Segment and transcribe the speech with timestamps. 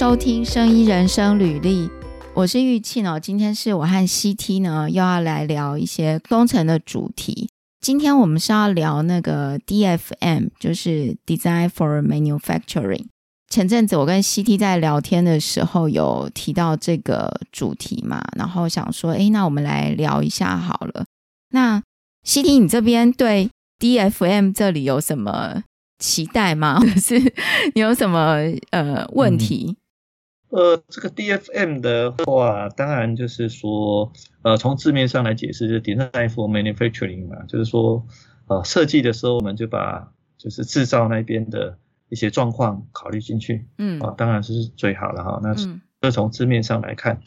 [0.00, 1.86] 收听《声医人生履历》，
[2.32, 3.20] 我是玉庆哦。
[3.20, 7.50] 今天是我和 CT 呢又要来聊一些工程的主题。
[7.82, 13.08] 今天我们是要聊那个 DFM，就是 Design for Manufacturing。
[13.50, 21.04] 前阵子我跟 CT 在聊天的时候有提到这个主题嘛，然后想说，哎，那我们来聊一下好了。
[21.50, 21.82] 那
[22.26, 25.62] CT，你这边对 DFM 这里有什么？
[26.02, 26.80] 期待吗？
[26.80, 27.18] 或者是
[27.74, 28.38] 你有什么
[28.70, 29.76] 呃问题？
[30.50, 38.04] 呃，这个 DFM 的话，当然就是说，呃，从字面上来解释，就是 Design for Manufacturing 嘛，就是说，
[38.48, 45.40] 呃，设计的时候我们就把就是制造那边的一些状况考虑进去，嗯，啊，当然是最好了哈。
[45.42, 45.54] 那
[46.00, 47.22] 这从字面上来看，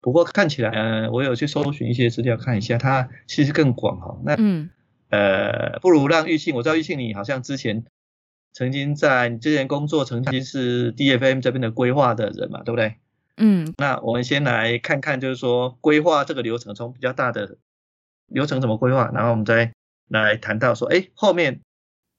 [0.00, 4.16] 不过看起来，我有去搜寻一些资料看一下，它其实更广哈。
[4.24, 4.70] 那嗯，
[5.10, 7.84] 呃，不如让玉庆，我知道玉庆你好像之前。
[8.52, 12.96] 曾经在你之前工作，曾经是 DFM 这边的规划的人嘛，对不对？
[13.36, 17.56] 嗯，那我们先来看看，就是说规划这个流程，从比较大的
[18.26, 19.72] 流程怎么规划，然后我们再
[20.08, 21.60] 来谈到说，哎，后面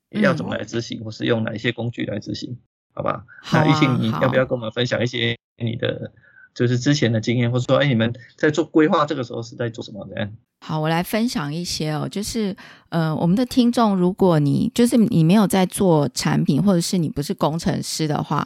[0.09, 2.57] 要怎么来执行，或是用哪一些工具来执行，
[2.93, 3.25] 好吧？
[3.51, 6.13] 那玉庆，你要不要跟我们分享一些你的？
[6.53, 10.29] 就是之前的经验，或者说，哎，你们在做规划这个时候是在做什么的？
[10.65, 12.07] 好，我来分享一些哦。
[12.09, 12.55] 就是，
[12.89, 18.45] 呃，我们的听众，如果你就是你没有在做产品，或者是你不是工程师的话，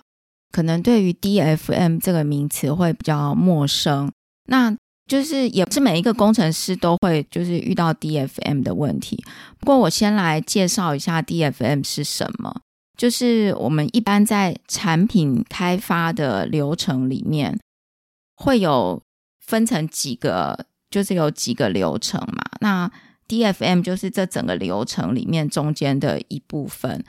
[0.52, 4.12] 可能对于 DFM 这个名词会比较陌生。
[4.48, 4.76] 那
[5.10, 9.24] 就是也不是每一个工程师都会就是遇到 DFM 的问题。
[9.60, 12.62] 不过我先来介绍一下 DFM 是什么。
[12.96, 17.60] 就是我们一般在产品开发的流程里面。
[18.36, 19.02] 会有
[19.40, 22.44] 分成几个，就是有几个流程嘛。
[22.62, 22.92] 那
[23.28, 27.04] DFM 就是这整个流程里面中间的一部分。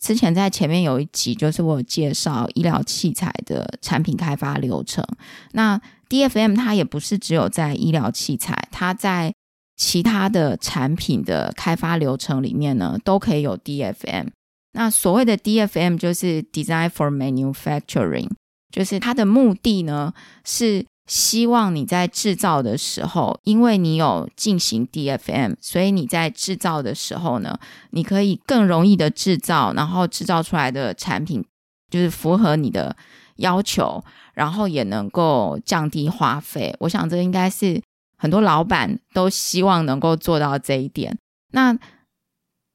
[0.00, 5.04] 之前在前面有一集，就是我介绍医疗器材的产品开发流程。
[5.52, 9.34] 那 DFM 它也不是只有在医疗器材，它在
[9.76, 14.28] 其他的产品的开发流程里面呢，都可以有 DFM。
[14.72, 18.30] 那所谓的 DFM 就是 Design for Manufacturing。
[18.70, 20.12] 就是它的目的呢，
[20.44, 27.58] 是希望你在制造的时候，因为你有进行 DFM，所以你在制造的时候呢，
[27.90, 31.44] 你可以更容易的制造，然后制造出来的产品
[31.90, 32.94] 就是符合你的
[33.36, 36.76] 要求，然后也能够降低花费。
[36.80, 37.80] 我想这应该是
[38.18, 41.16] 很多老板都希望能够做到这一点。
[41.52, 41.74] 那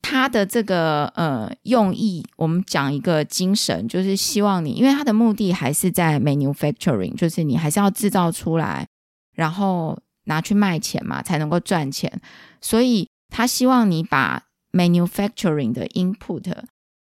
[0.04, 8.86] 他的这个呃用意，我们讲一个精神，就是希望你，因为他的目的还是在 manufacturing，就是你还是要制造出来，
[9.34, 12.22] 然后拿去卖钱嘛，才能够赚钱。
[12.60, 14.44] 所以他希望你把
[14.74, 16.54] manufacturing 的 input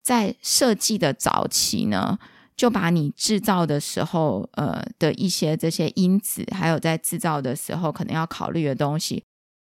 [0.04, 2.20] 在设计的早期呢，
[2.56, 9.24] 就把你制造的时候呃的一些这些因子，还有在制造的时候可能要考虑的东西，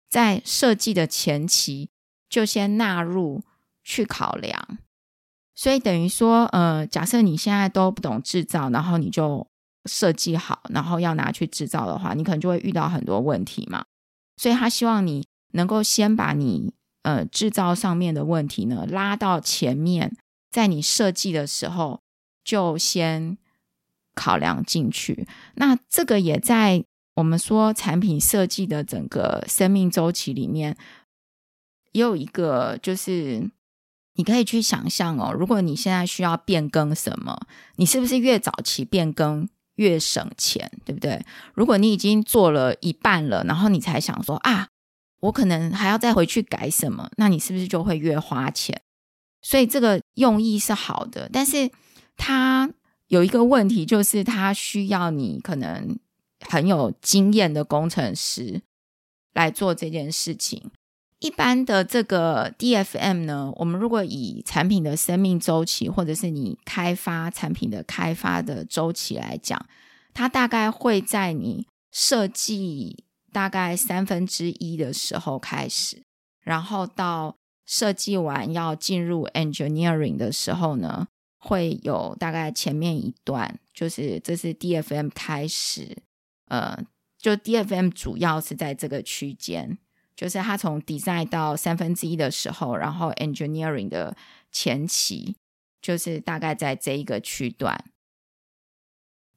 [0.10, 1.90] 在设计的前期。
[2.36, 3.42] 就先纳入
[3.82, 4.78] 去考量，
[5.56, 9.48] 所以等于说，呃，假设你现在都不懂制造，然后你就
[9.86, 13.86] 设计好，然后要拿去制造的话，你可能就会遇到很多问题嘛。
[14.36, 16.74] 所以他希望你能够先把你
[17.04, 20.18] 呃制造上面的问题呢拉到前面，
[20.52, 22.02] 在你设计的时候
[22.44, 23.38] 就先
[24.14, 25.26] 考量进去。
[25.54, 26.84] 那这个也在
[27.16, 30.76] 我们说产品设计的整个生命周期里面。
[31.96, 33.50] 也有一个，就是
[34.16, 37.48] 你可以去想象哦，如果你现在需要变更什么，
[37.78, 41.26] 你是不是越早期变更越省钱，对不对？
[41.54, 44.68] 如果你已经做了一半了，然后你才想说啊，
[45.22, 48.82] 我可能还要再回去改什么，那你是不是就会越花钱？
[49.42, 51.72] 所以这个用意是好的，但是
[52.18, 52.70] 它
[53.08, 55.98] 有一个问题，就是它需要你可能
[56.46, 58.62] 很有经验的工程师
[59.34, 60.72] 来做这件事情。
[61.20, 69.66] 一般的这个 DFM 呢，我们如果以产品的生命周期，或者是你开发产品的开发的周期来讲，
[70.14, 76.04] 它大概会在你设计大概三分之一的时候开始，
[76.42, 81.08] 然后到设计完要进入 engineering 的时候呢，
[81.40, 85.98] 会有大概前面一段，就是这是 DFM 开始，
[86.50, 86.78] 呃，
[87.18, 89.78] 就 DFM 主要是在这个区间。
[90.16, 94.16] 就是他从 design 到三分之一的时候，然后 engineering 的
[94.52, 95.36] 前期，
[95.82, 97.84] 就是大概在这一个区段。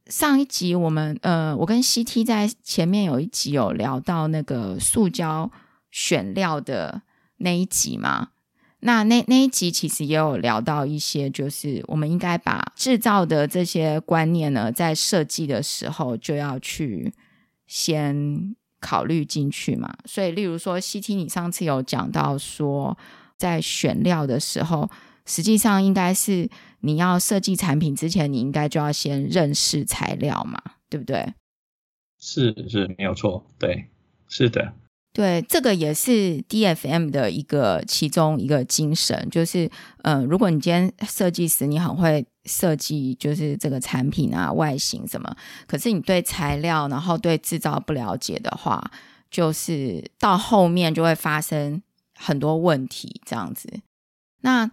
[0.07, 5.51] 上一集我们呃，我跟 CT 在前面有一集有聊到那个塑胶
[5.91, 7.03] 选料的
[7.37, 8.31] 那一集嘛，
[8.81, 17.13] 那那那一集其实也有聊到一些，就是我们应该把制造的这些观念呢，在设计的时候就要去
[17.67, 19.93] 先考虑进去嘛。
[20.05, 22.97] 所以，例如说 CT，你上次有讲到说，
[23.37, 24.91] 在选料的时候，
[25.27, 26.49] 实际上应该是
[26.81, 31.35] 你要设计产品之前，你应该就要先认识材料嘛，对不对？
[32.21, 33.89] 是是，没有错，对，
[34.29, 34.73] 是的。
[35.13, 39.69] 对，这个也是 DFM 的一个其中一个精神，就是，
[40.03, 48.91] 嗯，如果你今天设计师，你很会设计，就是这个产品啊外形什么，可是你对材料，然后对制造不了解的话，
[49.29, 51.83] 就是到后面就会发生
[52.15, 53.81] 很多问题，这样子。
[54.43, 54.71] 那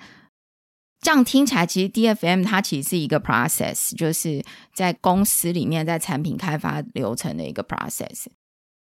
[1.01, 4.43] 这样听起来，其实 DFM 它其实是一个 process，就是
[4.75, 8.25] 在公司里面在产品开发流程的一个 process。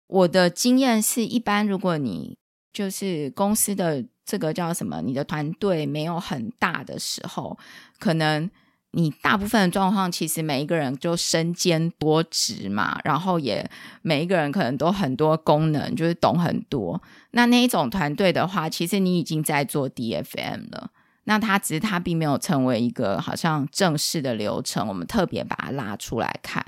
[0.06, 2.36] 我的经验是一般，如果你
[2.72, 7.58] 就是公司的这个叫什么，你的团队没有很大的时候，
[7.98, 8.50] 可能
[8.92, 13.68] 你大部分的状况，其实每一个人就身兼多职嘛，然后也
[14.02, 17.02] 每一个人可能都很多功能，就是懂很多。
[17.32, 20.90] 那那一种团队的话，其实你已经在做 DFM 了，
[21.24, 26.64] 那他只是他并没有成为一个好像正式的流程，我们特别把它拉出来看。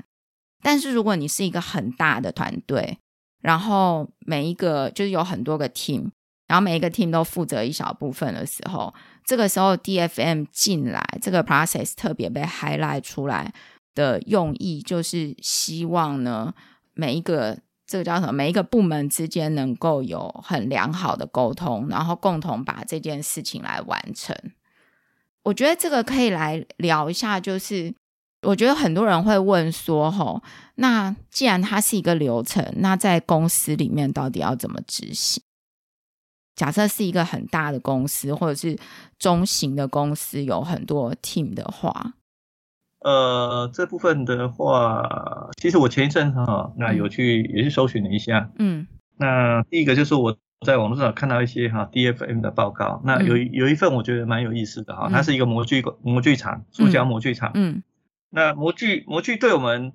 [0.61, 2.97] 但是如果你是一个很大的团队，
[3.41, 6.09] 然后每一个就是有很多个 team，
[6.47, 8.93] 然后每一个 team 都负责一小部分的时候，
[9.23, 13.53] 这个时候 DFM 进来，这个 process 特别被 highlight 出来
[13.93, 16.53] 的用意，就是希望呢，
[16.93, 24.35] 每一个这个叫什么，每一个部门之间能够有很良好的沟通，然后共同把这件事情来完成。
[25.43, 27.93] 我觉得这个可以来聊一下，就是。
[28.43, 30.41] 我觉得很多人会问说：“吼，
[30.75, 35.41] 那既然它是一个流程，那在公司里面到底要怎么执行？
[36.55, 38.77] 假设是一个很大的公司，或者是
[39.19, 42.13] 中型的公司，有很多 team 的话，
[43.01, 48.87] 呃，这部分的话，其实我前一阵哈，那有去也是搜寻了一下，嗯，
[49.17, 57.83] 那第一个就是我在网络上看到一些哈 DFM 的报告，那有有一份我觉得蛮有意思的哈，它是一个模具模具厂，塑胶模具厂，嗯。
[58.29, 59.93] 那模具模具对我们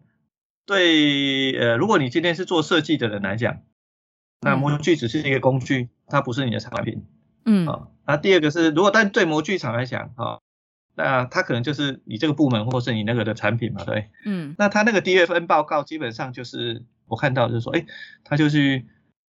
[0.64, 3.62] 对呃，如果你今天是做设计的人来讲，
[4.40, 7.04] 那模具只是一个工具，它不是你的产品。
[7.44, 10.38] 嗯啊，那第二个是，如果但对模具厂来讲啊，
[10.94, 14.10] 那它可能就是你这个部门或是你那个的产品嘛，对。
[14.24, 17.84] 嗯，那它那个 DFN 报告基本上就是我看到就是说，哎，
[18.22, 18.84] 它就是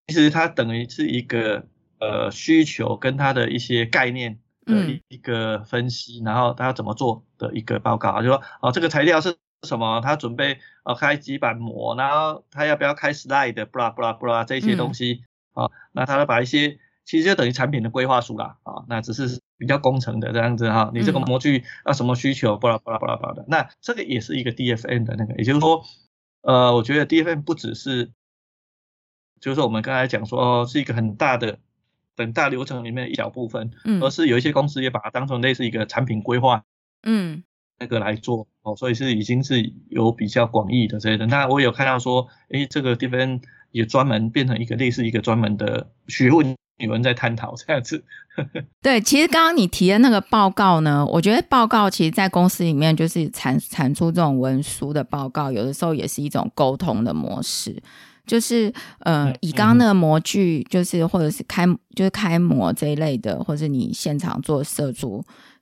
[0.07, 1.67] 其实它等于是一个
[2.00, 4.39] 呃需求跟它的一些概念。
[4.65, 10.01] 的一一个分析，然后他要怎么做的一个报告啊，就说哦，这个材料是什么？
[10.01, 15.24] 他准备呃开几板模，然后他要不要开 slide，布拉布拉布拉这些东西
[15.54, 15.69] 啊？
[15.92, 20.92] 那他把一些其实就等于产品的规划书啦啊，那只是比较工程的这样子哈。
[20.94, 22.57] 你这个模具要什么需求？
[22.57, 25.83] 布拉布拉布拉布拉的，那这个也是一个 DFN 的那个，也就是说，
[26.42, 28.12] 呃，我觉得 DFN 不只是，
[29.39, 31.60] 就是说我们刚才讲说哦，是一个很大的。
[32.15, 36.63] 等大流程里面的一小部分，嗯，而是有一些公司也把它当成类似一个产品规划，
[37.04, 37.44] 嗯，
[37.80, 41.25] 那个来做哦，所以是已经是有比较广义的这些。
[41.25, 43.39] 那我有看到说，哎，这个地方
[43.71, 48.04] 也专门变成一个类似一个专门的学问，有人在探讨这样子。
[48.81, 57.82] 对，其实刚刚你提的那个报告呢，我觉得报告其实在公司里面就是产产出这种文书的报告，有的时候也是一种沟通的模式。
[58.25, 65.06] 就是呃，以刚刚那个模具，就是或者是开就是开模这一类的，或者你现场做设计，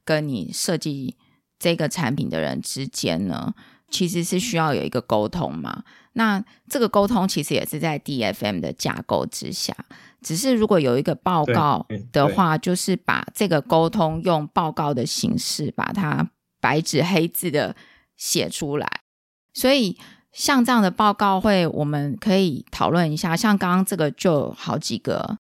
[0.06, 1.16] 跟你设计
[1.58, 3.52] 这个产品的人之间呢，
[3.90, 5.84] 其实是需要有一个沟通嘛。
[6.14, 9.76] 那这个沟通其实也是在 DFM 的架构之下，
[10.22, 17.76] 只是如果有一个报告的话，就是把这个沟通用报告的形式把它白纸黑字的
[18.16, 19.02] 写出来，
[19.56, 19.98] 所以。
[20.32, 23.36] 像这样的报告会，我们可以讨论一下。
[23.36, 25.38] 像刚刚这个就好几个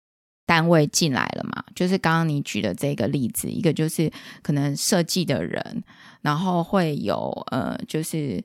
[0.46, 4.10] 单位进来了嘛，就是刚刚你举的这个例子，一个就是
[4.42, 5.82] 可能设计的人，
[6.22, 8.40] 然后会有呃，就是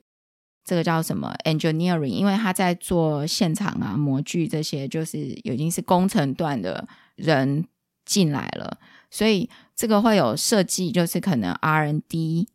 [0.64, 7.64] 这个叫什么 engineering，因为他在做现场啊模具这些，就是已经是工程段的人
[8.04, 8.78] 进来了，
[9.10, 12.48] 所以这个会有设计，就是可能 R&D，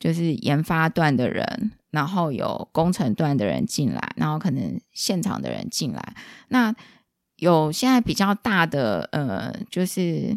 [0.00, 1.70] 就是研发段的人。
[1.98, 6.14] 然后有工程段的人进来，然后可能现场的人进来。
[6.46, 6.72] 那
[7.38, 10.32] 有现在比较大的呃，就是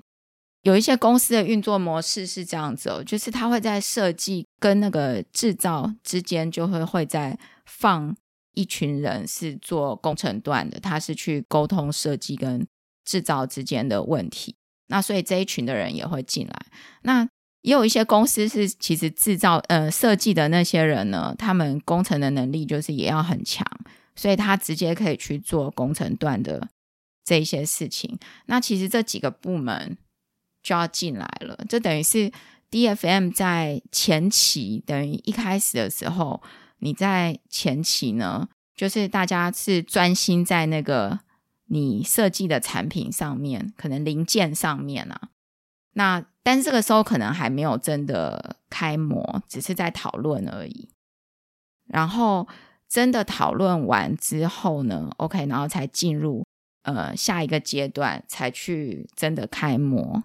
[0.63, 7.37] 有一些公司的运作模式是这样子哦，就是他会在设计跟那个制造之间，就会会在
[7.67, 8.15] 放
[8.55, 12.65] 一群人是做工程段的，他是去沟通设计跟
[13.05, 14.55] 制造之间的问题。
[14.87, 16.65] 那所以这一群的人也会进来。
[17.03, 17.29] 那
[17.61, 23.65] 也有一些公司是其实制造呃设计的那些人呢，他们工程的能力就是也要很强，
[24.15, 26.67] 所以他直接可以去做工程段的
[27.23, 28.17] 这一些事情。
[28.45, 29.97] 那其实这几个部门
[30.63, 32.31] 就要进来了，这等于是
[32.69, 36.41] DFM 在前期，等于一开始的时候，
[36.79, 41.19] 你在前期呢，就是大家是专心在那个。
[41.73, 45.29] 你设计的产品上面，可能零件上面啊，
[45.93, 50.89] 那但是这个时候可能还没有真的开模，只是在讨论而已。
[51.87, 52.47] 然后
[52.87, 56.45] 真的讨论完之后呢，OK，然后才进入
[56.83, 60.23] 呃下一个阶段，才去真的开模。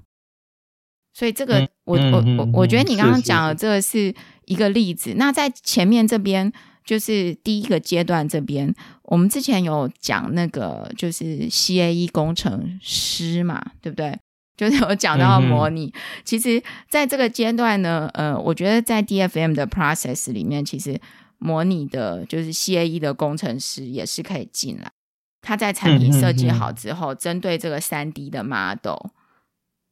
[1.12, 5.14] 所以这个我我我我觉得你刚刚讲的这个是一个例子。
[5.16, 6.52] 那在前面这边。
[6.86, 14.16] 就是第一个阶段这边，我们之前有讲那个就是 CAE 工程师嘛，对不对？
[14.56, 15.92] 就是有讲到模拟。
[16.24, 21.00] 其实在这个阶段呢，呃，我觉得在 DFM 的 process 里面，其实
[21.38, 24.90] 模拟的就是 CAE 的工程师也是可以进来。
[25.42, 29.10] 他在产品设计好之后，针对这个三 D 的 model，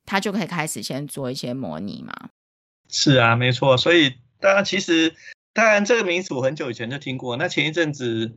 [0.05, 2.13] 他就可以开始先做一些模拟嘛。
[2.89, 3.77] 是啊，没错。
[3.77, 5.15] 所以大家其实。
[5.57, 7.37] 当然，这个名词我很久以前就听过。
[7.37, 8.37] 那前一阵子，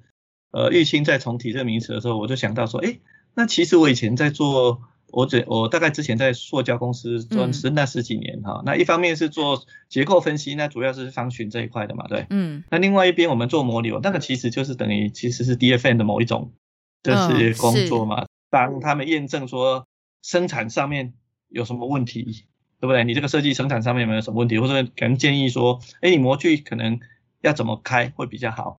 [0.51, 2.99] 呃，玉清在重提这个名词的时候，我就想到说，哎，
[3.33, 8.61] 那其实我以前在做，我只我大概之前在塑胶公司做是那十几年哈。
[8.65, 12.25] 那一方面是做结构分析，那主要是方群这一块的嘛，对。
[12.29, 12.63] 嗯。
[12.69, 16.51] 那另外一边我们做模流，那个其实就是等于其实是 DFN 的某一种
[17.03, 19.85] 就是工作嘛，帮他们验证说
[20.21, 21.13] 生产上面
[21.49, 22.45] 有什么问题。
[22.79, 23.03] 对不对？
[23.05, 24.59] 你这个设计生产上面有没有什么问题？
[24.59, 26.99] 或者可能建议说，哎，你模具可能
[27.41, 28.77] 要怎么开会比较好？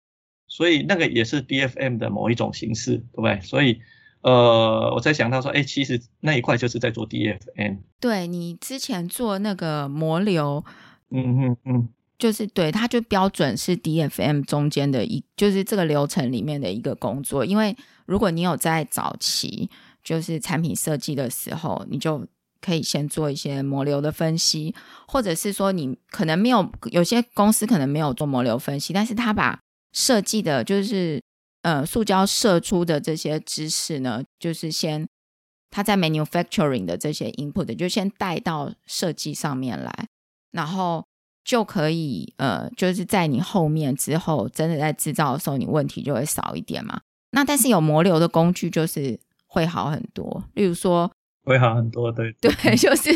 [0.48, 3.42] 所以那个也是 DFM 的某一种形式，对不对？
[3.42, 3.82] 所以，
[4.28, 7.78] 呃，我在想到说，哎，其实那一块就是在做 DFM。
[8.02, 10.66] 对你之前做那个模流，
[11.12, 17.46] 嗯嗯嗯，就是对，它就标准是 DFM 中间的一，就是这个流程里面的一个工作。
[17.46, 17.74] 因为
[18.06, 19.70] 如果你有在早期
[20.04, 22.28] 就是产品设计的时候，你就。
[22.60, 24.74] 可以先做一些模流的分析，
[25.08, 29.60] 或者是说你可能没有有些公司可能没有做模流分析，但是他把
[29.94, 31.22] 设计的，就是
[31.62, 35.08] 呃塑胶射出的这些知识呢，就是先
[35.70, 40.08] 它在 manufacturing 的这些 input 就先带到设计上面来，
[40.52, 41.06] 然后
[41.44, 47.02] 就可以呃就是在你后面之后真的在制造的时候，你问题就会少一点嘛。
[47.32, 51.12] 那但是有模流的工具就是会好很多，例如说。
[51.44, 53.10] 会好很多，对对， 就是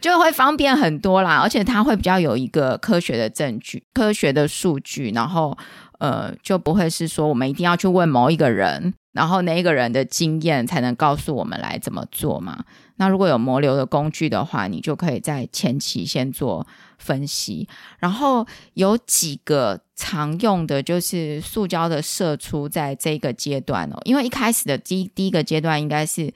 [0.00, 5.54] 就会方便很多啦，而且它会比较有一个科学的证据、科学的数据，然后
[5.98, 12.64] 呃，就不会是说我们一定要去问某一个人，然后那一个人的经验才能告诉我们来怎么做嘛。
[12.96, 16.66] 那如果有模流的工具的话，你就可以在前期先做
[16.98, 26.32] 分析，然后有几个常用的，就是塑胶的射出在这个阶段哦，因为一开始的第第一个阶段应该是。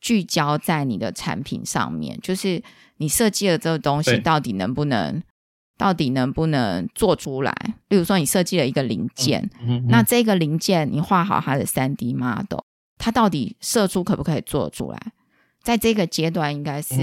[0.00, 2.62] 聚焦在你的产品上面，就是
[2.98, 5.20] 你设计的这个东西到底能不能，
[5.78, 7.54] 到底能不能做出来？
[7.88, 9.48] 例如说，你设计了一个零件，
[9.88, 12.60] 那这个零件你画好它的三 D model，
[12.98, 15.00] 它到底射出可不可以做出来？
[15.62, 16.96] 在这个阶段，应该是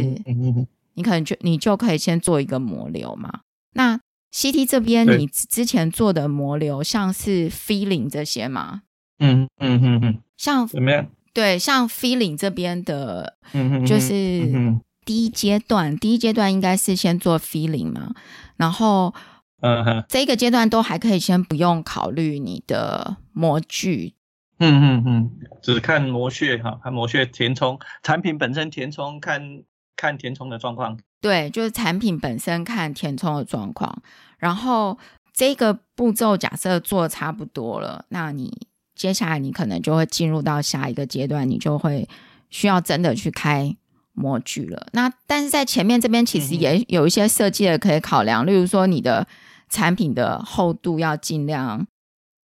[0.94, 3.42] 你可能就你就可以先做一个模流嘛。
[3.74, 4.00] 那
[4.34, 8.82] CT 这边，你之前做的模流像是 feeling 这些吗？
[9.20, 11.08] 嗯嗯嗯嗯，像怎么样？
[11.34, 13.38] 对，像 feeling 这边的，
[13.86, 18.14] 就是第一阶段，第一阶段应该是先做 feeling 嘛，
[18.58, 19.14] 然后，
[19.62, 24.16] 嗯哼，这个阶段都还可以先不用考虑你的模具，
[24.60, 25.32] 嗯嗯嗯，
[25.62, 29.64] 只看模屑哈，看模屑填充，产品本身填充，看
[29.96, 34.02] 看填充的状况，对，就是产品本身看填充的状况，
[34.38, 34.98] 然后
[35.32, 38.68] 这个步骤假设做差不多了，那你。
[38.96, 42.08] 接下来你可能就会进入到下一个阶段，你就会
[42.50, 43.76] 需要真的去开
[44.16, 44.88] 模具了。
[44.94, 49.28] 那但是在前面这边其实也有一些设计的可以考量，例如说你的
[49.70, 51.86] 产品的厚度要尽量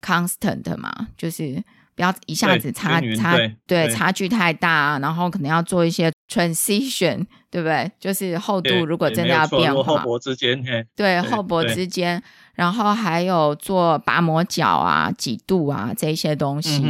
[0.01, 1.63] constant 嘛，就是
[1.95, 7.91] 不要一下子差差对差距太大，然后可能要做一些 transition，对不对？
[7.99, 12.21] 就是厚度如果真的要变化，厚薄之间，对厚薄之间。
[12.53, 16.83] 然后还有做拔模角啊、几度啊这些东西，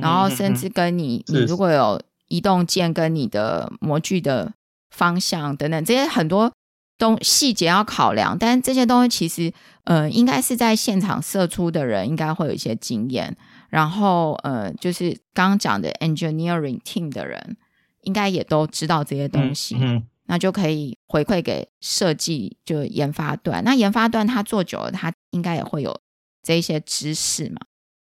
[0.00, 4.54] 然后甚至跟你你如果有移动键跟你的模具的
[4.90, 6.52] 方向等等这些很多
[6.98, 9.52] 东细节要考量，但是这些东西其实
[9.84, 13.36] 呃应该是在现场射出的人应该会有一些经验，
[13.68, 17.56] 然后呃就是刚刚讲的 engineering team 的人
[18.02, 23.62] 应该也都知道这些东西，嗯那就可以回馈给设计就研发端。
[23.62, 26.00] 那研发端他做久了，他应该也会有
[26.42, 27.60] 这一些知识嘛，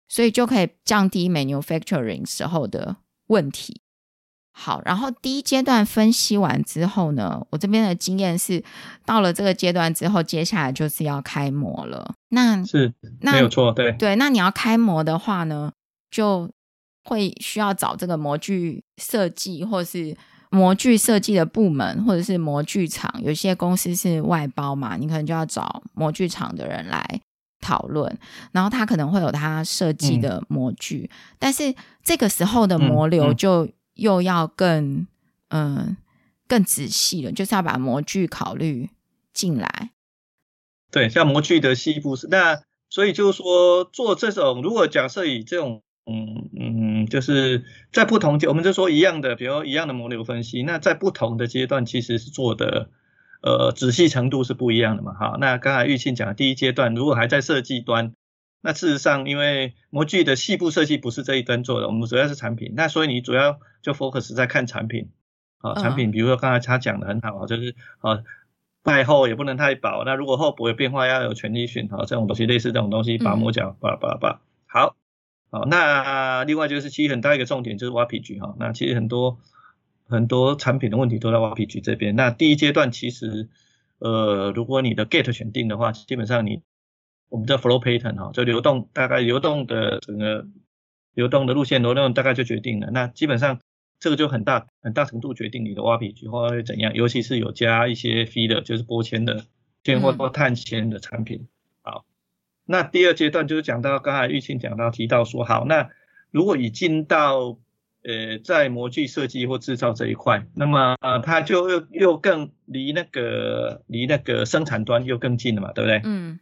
[0.09, 2.97] 所以就可以降低 manufacturing 时候的
[3.29, 3.83] 问题。
[4.61, 8.61] 好，然后第一阶段分析完之后呢，我这边的经验是，
[9.07, 12.13] 到了这个阶段之后，接下来就是要开模了。
[12.31, 15.71] 那是那没有错，对对，那你要开模的话呢，
[16.11, 16.51] 就
[17.05, 20.17] 会需要找这个模具设计，或是
[20.51, 23.09] 模具设计的部门，或者是模具厂。
[23.23, 27.21] 有些公司是外包嘛，你可能就要找模具厂的人来
[27.61, 28.19] 讨论，
[28.51, 31.73] 然后他可能会有他设计的模具，但是
[32.03, 35.07] 这个时候的模流就又要更
[35.51, 35.97] 嗯、
[36.47, 38.91] 更仔细了，就是要把模具考虑
[39.33, 39.91] 进来。
[40.91, 52.91] 对，像模具的细部是那，所以就是说做这种，如果假设以这种，嗯嗯，就是在不同阶，我们就说一样的，比如一样的模流分析，那在不同的阶段其实是做的，
[53.43, 55.37] 呃，仔细程度是不一样的嘛，哈。
[55.41, 58.15] 那刚才玉庆讲的第一阶段，如果还在设计端，
[58.61, 65.11] 那事实上因为模具的细部设计不是这一端做的，我们主要是产品，那所以你主要就 focus 在看产品，
[65.59, 68.23] 啊，产品，比如说刚才他讲的很好，就是啊。
[68.85, 74.41] 太厚也不能太薄，那如果厚薄有变化，要有全力讯哈，这种东西类似这种东西，把模角，巴拉巴拉巴。
[74.67, 74.97] 好，
[75.51, 79.41] 好，那另外就是其实很大一个重点就是挖皮具哈，那其实很多
[80.09, 82.17] 很多产品的问题都在挖皮具这边。
[82.17, 83.51] 那第一阶段其实，
[83.99, 86.63] 呃，如果你的 gate 选定的话，基本上你
[87.29, 90.47] 我们叫 flow pattern 哈，就流动大概流动的整个
[91.15, 92.91] 流动的路线流动大概就决定了。
[92.93, 93.61] 那基本上。
[94.01, 99.45] 这个就很大很大程度决定你的挖皮局或会怎样，尤其是有加一些 feeder，就是玻纤的
[99.83, 101.49] 纤或或碳纤的产品。
[101.83, 102.05] 好，
[102.65, 105.91] 那第二阶段就是讲到刚才玉庆讲到提到说，好，那
[106.31, 107.59] 如果已经到
[108.05, 116.03] 呃在模具设计或制造这一块，那么呃它就又又更离那个离那个生产端又更近了嘛，对不对？
[116.05, 116.39] 嗯。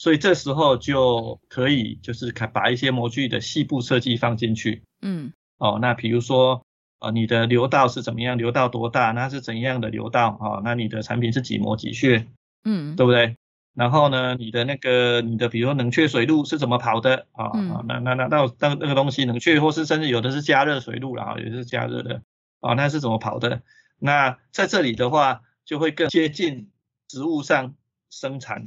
[0.00, 4.82] 所以这时候就可以就是把一些模具的细部设计放进去。
[5.02, 5.34] 嗯。
[5.58, 6.64] 哦，那比如说。
[7.00, 8.36] 啊，你的流道是怎么样？
[8.36, 9.12] 流道多大？
[9.12, 10.36] 那是怎样的流道？
[10.38, 12.26] 啊，那你的产品是几模几穴？
[12.62, 13.36] 嗯，对不对？
[13.74, 17.26] 然后呢，你的那个你的比如说冷却水路是怎么跑的？
[17.32, 22.20] 啊啊，那那那那那那个东西冷却或是甚至有的是加热水路了啊，也是加热的
[22.60, 23.62] 啊，那是怎么跑的？
[23.98, 26.68] 那在这里的话，就会更接近
[27.08, 27.76] 实物上
[28.10, 28.66] 生产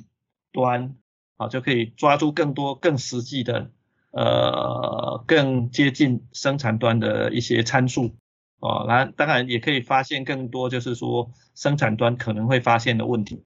[0.51, 0.95] 端
[1.43, 3.71] 啊，就可以抓住更多更实际的
[4.11, 8.11] 呃更接近生产端的一些参数。
[8.59, 13.43] 啊，然当然也可以发现更多，就是说生产端可能会发现的问题。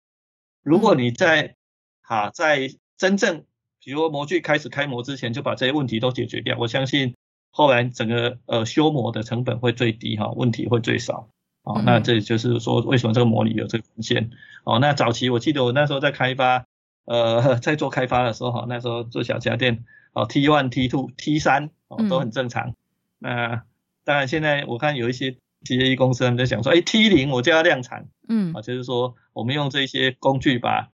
[0.63, 1.55] 如果你在
[2.03, 3.45] 哈在真正
[3.83, 7.15] 比如模具开始开模之前就把这些问题都解决掉，我相信
[7.51, 11.31] 后来整个呃修模的成本会最低哈，问题会最少。
[11.63, 14.31] 哦，那这就是说为什么这个模拟有这个文献。
[14.65, 16.67] 哦，那早期我记得我那时候在开发
[17.07, 22.75] 呃 在做开发的时候哈，那时候做小家电哦 T one T two T 三哦都很正常。
[23.19, 23.65] 那
[24.05, 30.91] 当然，现在我看有一些企业公司他们在想说，哎，T 零我就要量产，嗯，啊，就是说我们用这些工具把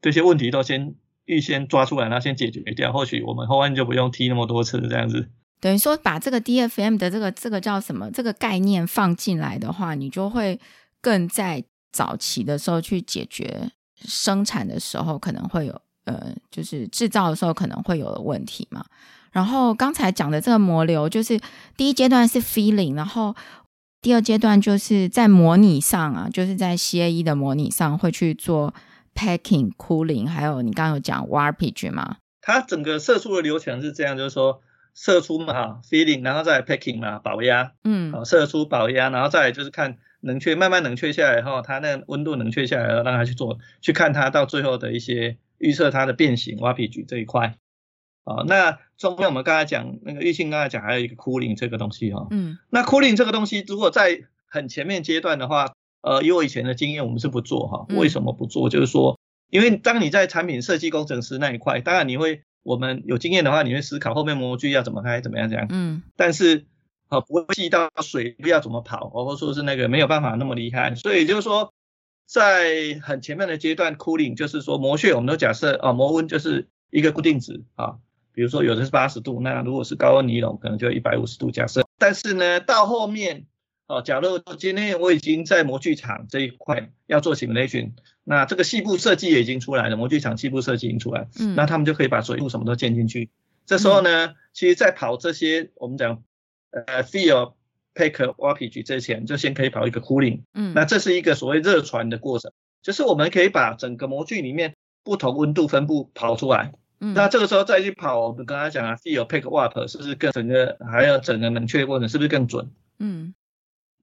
[0.00, 0.94] 这些问题都先
[1.24, 5.28] 预先抓出来，然后先解决掉，或许我们后面就不用 T 那么多次这样子。
[5.60, 10.60] 等于说把这个 DFM 的这个这个叫什么这个概念放进来的话，你就会
[11.00, 13.70] 更在早期的时候去解决
[14.06, 18.84] 生产的时候可能会有呃，就是制造的时候可能会有的问题嘛。
[19.30, 21.40] 然后刚才讲的这个模流，就是
[21.76, 23.34] 第一阶段是 feeling，然后
[24.00, 28.74] 第二阶段就是在模拟上啊，就是在 CAE 的模拟上会去做
[29.14, 32.16] packing、cooling，还有你刚刚有讲 warpage 吗？
[32.40, 34.60] 它整个射出的流程是这样，就是说
[34.94, 47.56] 射出嘛哈 feeling，然后再 packing 嘛保压，嗯，好射出保压，然后再就是看冷却，慢慢冷却下来以后，它那温度冷却下来了，让它去做，去看它到最后的一些预测它的变形 warpage 这一块。
[48.24, 57.86] 啊，那中间我们刚才讲那个玉信刚才讲还有一个 cooling 这个东西哈，嗯，那 cooling 这个东西如果在很前面阶段的话，呃，以我以前的经验，我们是不做哈。
[57.96, 58.68] 为什么不做？
[58.70, 59.18] 就是说，
[59.50, 66.66] 因为当你在产品设计工程师那一块，当然你会，我们有经验的话，你会思考后面模具要怎么开，怎么样怎样，嗯，但是
[67.12, 71.74] 啊，不会记到水要怎么跑，或者说是那个没有办法那么厉害，所以就是说，
[72.26, 77.96] 在很前面的阶段，cooling 就是说磨穴，我们都假设啊，磨温就是一个固定值啊。
[78.32, 81.86] 比如说有的是八十度，那如果是高温尼龙，可能就一百五十度假设。
[81.98, 83.44] 但是呢，到后面
[83.88, 87.90] 哦，假如今天我已经在模具厂这一块要做 simulation，
[88.24, 93.28] 那这个细部设计也已经出来了，模具厂细部设计已经出来，嗯，那他们就可以把水路什么都建进去。
[93.66, 96.22] 这时候呢，其实在跑这些我们讲
[96.72, 97.54] 呃 feel
[97.94, 100.40] pack warpage 之前，就先可以跑一个 cooling。
[100.54, 102.50] 嗯，那这是一个所谓热传的过程，
[102.82, 106.72] 就是我们可以把整个模具里面不同温度分布跑出来。
[107.00, 112.70] 嗯那这个时候再去跑，我们刚才讲啊，fill pack warp 是不是更整个还有整个冷却过程是不是更准？
[112.98, 113.34] 嗯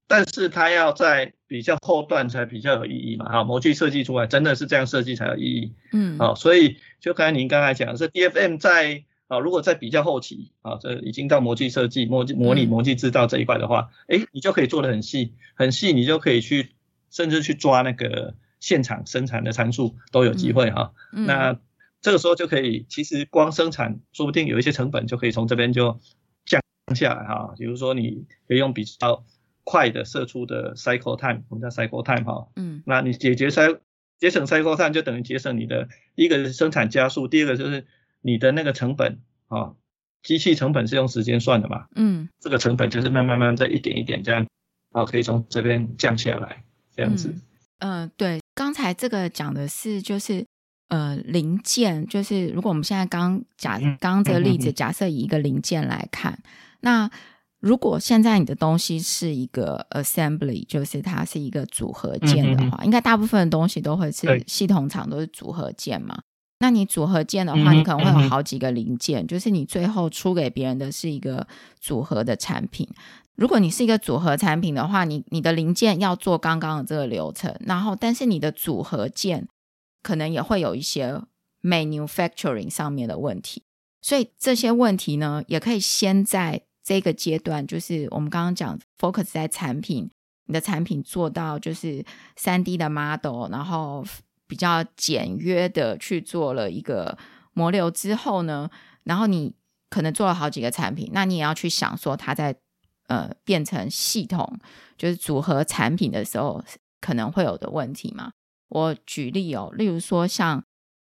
[0.06, 16.70] 但是它要在比较后段才比较有意义嘛，哈，模具设计出来真的是这样设计才有意义，嗯好，所以就刚才您刚才讲的是 DFM 在啊，如果在比较后期啊，这已经到模具设计、模具模拟、嗯模具制造这一块的话，诶，你就可以做的很细，很细，你就可以去
[17.10, 20.94] 甚至去抓那个现场生产的参数都有机会哈。
[21.12, 21.60] 嗯那
[22.02, 26.00] 这个时候就可以，其实光生产说不定有一些成本就可以从这边就
[26.44, 26.60] 降
[26.96, 27.54] 下来哈。
[27.56, 29.24] 比如说你可以用比较
[29.62, 32.48] 快的射出的 cycle time，我们叫 cycle time 哈。
[32.56, 33.78] 嗯那你解决筛
[34.18, 37.86] 节省 cycle time 就等于节省你的第一个是生产加速，第二个就是
[38.22, 39.72] 你的那个成本啊，
[40.22, 44.46] 机器成本是用时间算的嘛，嗯这个成本就是慢慢慢再一点一点这样，
[44.92, 46.62] 啊，可以从这边降下来，
[46.94, 47.34] 这样子。
[47.78, 50.44] 嗯、呃对，刚才这个讲的是就是
[50.88, 56.38] 呃零件，就是如果我们现在刚假嗯刚刚这个例子，假设以一个零件来看，
[56.80, 57.10] 那
[57.60, 66.20] 如果现在你的东西是一个 assembly，就是它是一个组合件的话，应该大部分的东西都会是系统厂都是组合件嘛。
[66.60, 71.46] 那你组合件的话，你可能会有好几个零件，就是你最后出给别人的是一个
[71.80, 72.88] 组合的产品。
[73.34, 79.48] 如果你是一个组合产品的话，你你的零件要做刚刚的这个流程，然后但是你的组合件
[80.02, 81.22] 可能也会有一些
[81.62, 83.62] manufacturing 上面的问题，
[84.02, 90.10] 所以这些问题呢，也可以先在这个阶段，就是我们刚刚讲 focus 在产品，
[90.44, 92.04] 你的产品做到就是
[92.36, 94.04] 三 D 的 model，然后
[94.50, 97.16] 比较简约的去做了一个
[97.52, 98.68] 模流之后呢，
[99.04, 99.54] 然后你
[99.88, 102.56] 可能做了好几个产品，那你也要去想说它在
[103.06, 104.58] 呃变成系统，
[104.98, 106.60] 就是组合产品的时候
[107.00, 108.32] 可能会有的问题嘛。
[108.70, 110.60] 我举例哦，例如说像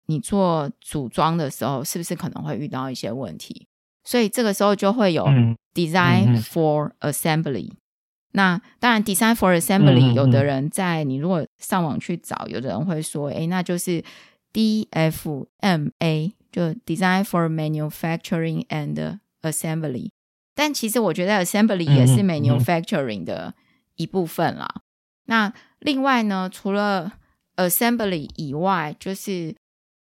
[0.08, 3.66] 你做组装的时候，是不是可能会遇到一些问题？
[4.04, 7.72] 所以这个时候就会有嗯 design 嗯嗯 for assembly。
[8.38, 14.04] 那当然，design for assembly，、有的人在你如果上网去找，有的人会说，诶，那就是
[14.52, 20.10] DFMA，就 design for manufacturing and assembly。
[20.54, 23.54] 但其实我觉得 assembly 也是 manufacturing 的
[23.96, 24.68] 一部分啦。
[25.24, 27.14] 那另外呢，除了
[27.56, 29.52] assembly 以外，就是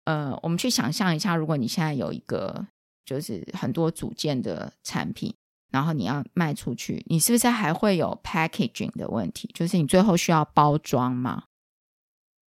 [0.05, 2.67] 呃，我们去想象一下，如果你现在有一个
[3.03, 5.33] 就是很多组件的产品，
[5.69, 9.49] 然后你要卖出去，你是不是还会有 packaging 的问题？
[9.53, 11.43] 就是你最后需要包装吗？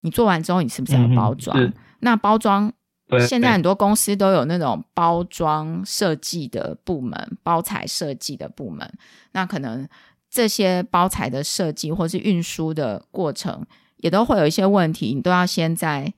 [0.01, 1.58] 你做完之后，你是不是要包装？
[1.60, 2.71] 嗯那包装
[3.08, 8.91] 对现在很多公司都有那种包装设计的部门、包材设计的部门，
[9.32, 9.88] 那可能
[10.30, 13.65] 这些包材的设计或是运输的过程，
[13.97, 16.13] 也都会有一些问题，你都要先在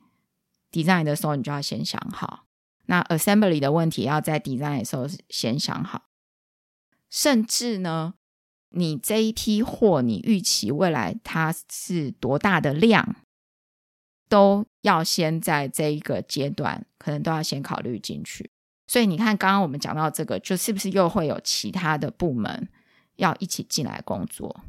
[0.72, 2.44] design 的时候，你就要先想好。
[2.88, 6.02] 那 assembly 的问题要在 design 的时候先想好，
[7.10, 8.14] 甚至呢，
[8.72, 13.16] 你这一批货，你预期未来它是多大的量，
[14.28, 18.50] 都要先在这一个阶段，可能都要先考虑进去。
[18.88, 22.70] 所以你看，刚刚我们讲到这个，就是不是又会有其他的部门
[23.18, 24.64] 要一起进来工作？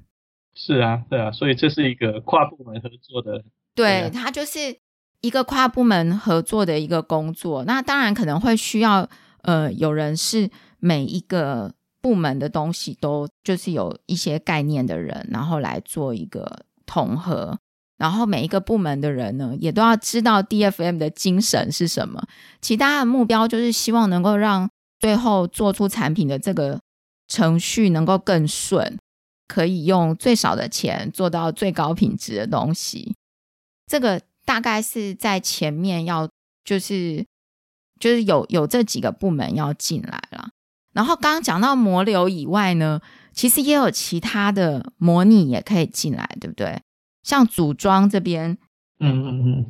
[0.55, 3.45] 是啊，对啊，所以这是一个跨部门合作的，
[3.77, 4.77] 对对，啊它就是
[5.21, 7.65] 一个跨部门合作的一个工作。
[7.65, 9.09] 那当然可能会需要
[9.43, 11.73] 呃，有人是每一个
[12.09, 17.59] 部门的东西都就是有一些概念的人，然后来做一个统合。
[17.99, 22.27] 然后每一个部门的人呢，也都要知道 DFM 的精神是什么。
[22.63, 26.81] 其他的目标就是希望能够让最后做出产品的这个
[27.27, 28.97] 程序能够更顺，
[29.47, 33.15] 可以用最少的钱做到最高品质的东西。
[33.87, 36.31] 这个大概是在前面要
[36.65, 37.27] 就是
[38.01, 40.51] 就是有有这几个部门要进来了。
[40.99, 46.81] 然后刚刚讲到模流以外呢，其实也有其他的模拟也可以进来，对不对？
[47.23, 48.59] 像组装这边，
[48.99, 49.67] 嗯嗯嗯。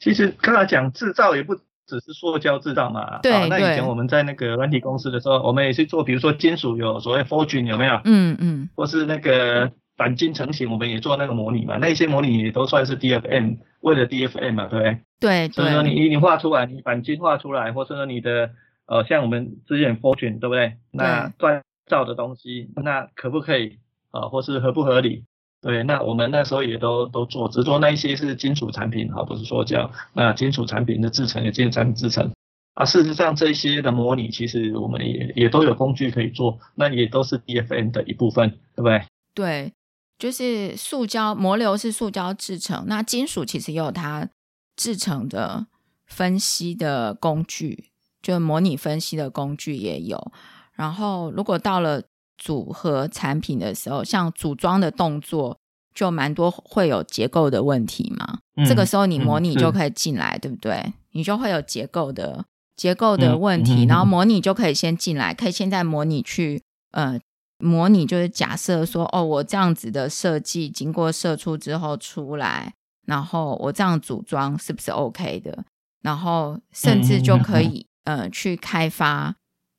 [0.00, 8.00] 其实刚才讲制造也不只是塑胶制造嘛，对啊那以前我们在那个软体公司的时候，我们也是做，比如说金属有所谓 forging 有没有？
[8.02, 15.00] 嗯嗯或是那个钣金成型，我们也做那个模拟嘛，那些模拟也都算是 DFM，为了 DFM 嘛，对不对？
[15.20, 18.50] 对所以说，你你画出来，你钣金画出来，或者说你的
[18.86, 20.76] 呃，像我们之前 fortune 对不对？
[20.90, 23.78] 那锻造的东西，那可不可以
[24.10, 25.24] 啊、呃或是合不合理？
[25.62, 29.90] 对，那我们那时候也都都做，只是说那一些是金属产品哈，不是塑胶。
[30.12, 32.30] 那金属产品的制成有金属产品制成，
[32.74, 39.02] 啊，事实上这些的模拟其实我们也也都有工具可以做，那也都是 DFM 的一部分，对不对？
[39.34, 39.72] 对，
[40.18, 44.28] 就是塑胶膜流是塑胶制成，那金属其实也有它
[44.76, 45.66] 制成的
[46.06, 47.86] 分析的工具，
[48.24, 50.32] 就模拟分析的工具也有。
[50.72, 52.02] 然后如果到了
[52.36, 55.56] 组合产品的时候，像组装的动作，
[55.94, 58.38] 就蛮多会有结构的问题嘛。
[58.66, 60.92] 这个时候你模拟就可以进来，对不对？
[61.12, 62.44] 你就会有结构的。
[62.76, 66.60] 结构的问题，然后模拟就可以先进来，可以现在模拟去
[66.90, 67.16] 呃
[67.58, 72.74] 模拟，就是假设说哦，我这样子的设计经过射出之后出来，
[73.06, 75.64] 然后我这样组装是不是 OK 的？
[76.02, 79.36] 然后甚至就可以呃去开发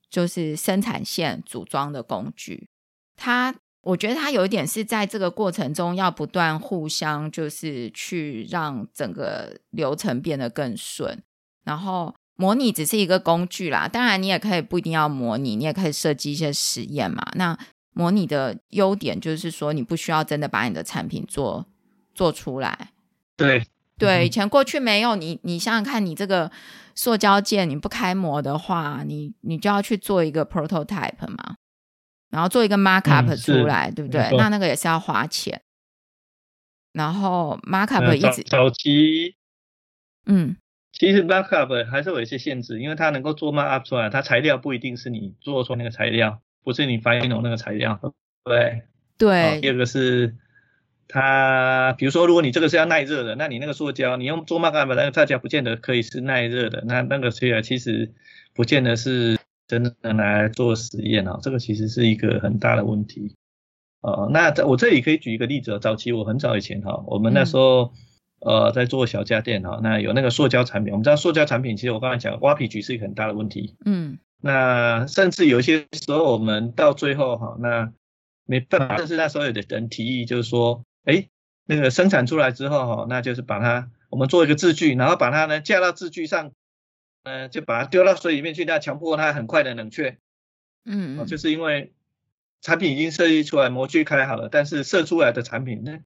[0.09, 2.67] 就是生产线组装的工具。
[3.15, 11.21] 它我觉得它有一点是在这个过程中要不断互相就是去让整个流程变得更顺，
[11.63, 12.13] 然后。
[12.37, 17.25] 模拟只是一个工具啦，当然你也可以不一定要模拟，你也可以设计一些实验嘛。
[17.35, 17.57] 那
[17.93, 21.65] 模拟的优点就是说，你不需要真的把你的产品做
[22.13, 22.91] 做出来。
[23.37, 23.65] 对
[23.97, 26.51] 对，以前过去没有你，你想想看，你这个
[26.95, 31.55] 塑胶件你不开模的话，你你就要去做一个 prototype 嘛，
[32.29, 34.29] 然后做一个 markup 出来，对不对？
[34.37, 35.61] 那那个也是要花钱。
[36.93, 39.35] 然后 markup 一直早期，
[40.25, 40.55] 嗯。
[40.97, 47.99] 其实 markup 还是有一些限制，因为它能够做 markup 出来，它材料不一定是你做出那个材料，不是你 final 那个材料，
[48.45, 48.83] 对
[49.17, 49.59] 对。
[49.59, 50.37] 第二个是
[51.07, 58.13] 它，比如说如果你这个是要耐热的，那你那个塑胶，你用做 markup 那个大家不见得可以是耐热的，那那个虽然其实
[58.53, 59.37] 不见得是
[59.67, 63.35] 真的拿来做实验啊，这个其实是一个很大的问题。
[64.01, 67.93] 呃，那我这里可以举一个例子，早期我很早以前哈，我们那时候。
[68.41, 77.91] 呃，在做小家电哈，那有那个塑胶产品，我们知道塑胶产品其实我刚才讲挖皮局是一个很大的问题，嗯，那甚至有些时候我们到最后哈，那
[78.45, 81.29] 没办法，但是那时候有的人提议就是说，哎，
[81.65, 86.51] 那个生产出来之后哈，那就是把它我们做一个字具，然后把它呢架到字具上，
[87.23, 90.17] 呃，就把它丢到水里面去，那强迫它很快的冷却，
[90.83, 91.93] 嗯，就是因为
[92.61, 95.99] 产品已经设计出来，模具开好了，但是射出来的产品呢，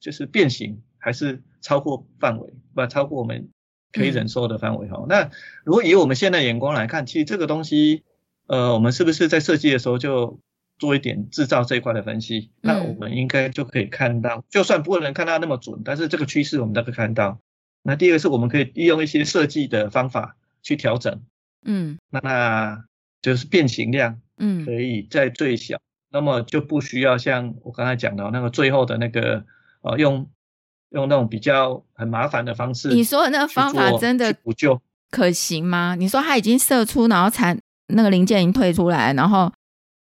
[0.00, 0.82] 就是变形。
[1.02, 3.48] 还是超过范围，不超过我们
[3.90, 5.06] 可以忍受的范围哈。
[5.08, 5.30] 那
[5.64, 8.04] 如果以我们现在眼光来看，其实这个东西，
[8.46, 10.38] 呃，我们是不是在设计的时候就
[10.80, 12.50] 做一点制造这一块的分析？
[12.60, 17.38] 那我们应该就可以看到，就算不能看到那么准，但是这个趋势我们都可以看到。
[17.84, 21.22] 那第二个是我们可以利用一些设计的方法去调整，
[21.64, 22.84] 嗯，那那
[23.22, 25.78] 就是变形量，嗯，可以在最小，
[26.10, 29.44] 那么就不需要像我刚才讲的那个最后的那个，
[29.82, 30.28] 呃，用。
[30.92, 35.94] 用那种比较很麻烦的方式，你说的那个方法真的补救可行吗？
[35.96, 37.56] 你说它已经射出，然后产
[37.94, 39.52] 那个零件已经退出来，然后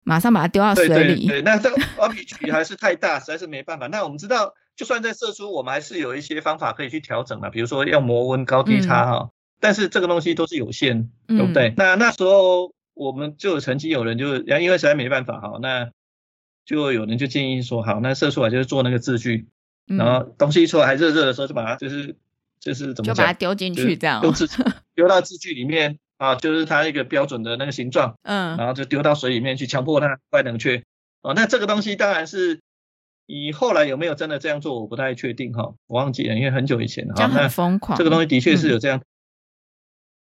[0.04, 1.26] 马上把它丢到水里。
[1.26, 3.86] 对，那这个挖皮局还是太大， 实在是没办法。
[3.86, 9.30] 那我们知道，就算在射出，我们还是有一些方法可以去调整的，比如说要磨温高低差哈。
[9.60, 11.72] 但是这个东西都是有限，对不对？
[11.76, 15.90] 那那时候我们就曾经有人就，因为实在没办法哈，那
[16.64, 19.46] 就有人就建议说，好，那射出来就是做那个字距。
[19.86, 22.16] 然后东西一出来还热热的时候，就把它就是
[22.62, 24.48] 就是怎么就把它丢进去这样，丢字
[24.94, 30.84] 丢到字句里面啊，就是它一个标准的那个形状，嗯，然后就丢到水里面去，强迫它快冷却。
[31.22, 32.60] 哦，那这个东西当然是
[33.26, 37.14] 以后来有没有真的这样做，我不太确定哈，我忘记了，因为很久以前了。
[37.16, 37.98] 这样很疯狂。
[37.98, 39.02] 这个东西的确是有这样，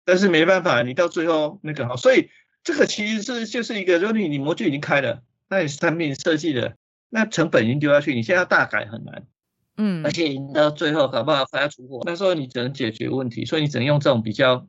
[0.04, 2.30] 但是没办法，你到最后那个哈，所以
[2.64, 6.76] 这个其实是就是一个，如果你你模具已经开了，那你产品设计的，
[7.10, 9.26] 那成本已经丢下去，你现在要大改很难。
[9.78, 14.68] 嗯，而且到最后搞不好还要出货，那时候你只能解决问题，所以你只能用这种比较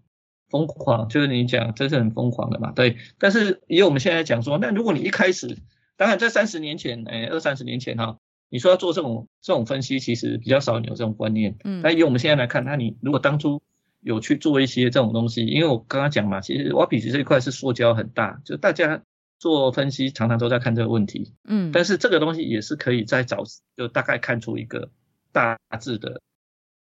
[0.51, 2.97] 疯狂，就是你讲这是很疯狂的嘛，对。
[3.19, 5.59] 但是以我们现在讲说，那如果你一开始，
[5.97, 11.57] 当然在三十年前，哎，二三十年前哈，你说要做这种这种分析，其实比较少有这种观念。
[11.65, 11.81] 嗯。
[11.83, 13.63] 那以我们现在来看，那你如果当初
[14.01, 19.03] 有去做一些这种东西，因为我刚刚讲嘛，其实挖鼻子这一块是塑胶很大，就大家
[19.39, 21.35] 做分析常常都在看这个问题。
[21.45, 21.71] 嗯。
[21.73, 23.45] 但是这个东西也是可以在早
[23.77, 24.91] 就大概看出一个。
[25.33, 26.23] 大致的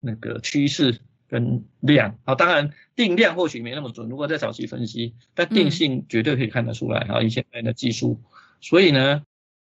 [0.01, 8.21] 那个趋势跟量，好，当然定量或许没那么准，如果在早期分析，但定性绝对可以看得出来，啊，以现在的技术，
[8.59, 9.23] 所以呢，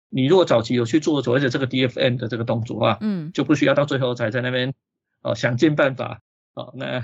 [0.08, 4.72] 你如果早期有去做所谓的这个 DFM 的这个动作啊，嗯，就不需要到最后才在那边
[5.20, 6.20] 哦想尽办法，
[6.54, 7.02] 哦，那